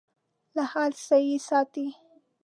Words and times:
له 0.55 0.63
هر 0.71 0.91
څه 1.05 1.15
یې 1.27 1.37
ساتي. 1.47 1.87